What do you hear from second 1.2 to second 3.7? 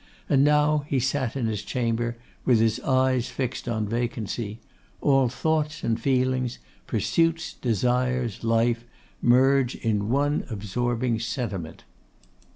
in his chamber, with his eyes fixed